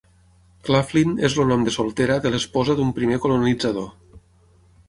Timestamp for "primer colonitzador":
2.99-3.89